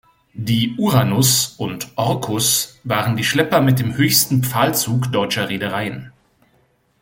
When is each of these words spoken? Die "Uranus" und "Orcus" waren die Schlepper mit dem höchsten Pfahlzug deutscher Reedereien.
Die 0.33 0.75
"Uranus" 0.79 1.49
und 1.59 1.89
"Orcus" 1.95 2.79
waren 2.83 3.15
die 3.15 3.23
Schlepper 3.23 3.61
mit 3.61 3.77
dem 3.77 3.97
höchsten 3.97 4.43
Pfahlzug 4.43 5.11
deutscher 5.11 5.47
Reedereien. 5.47 6.11